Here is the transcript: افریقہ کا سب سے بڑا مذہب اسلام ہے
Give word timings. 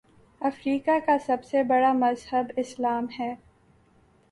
افریقہ 0.41 0.91
کا 1.05 1.17
سب 1.25 1.43
سے 1.43 1.63
بڑا 1.63 1.91
مذہب 1.93 2.51
اسلام 2.57 3.05
ہے 3.19 3.33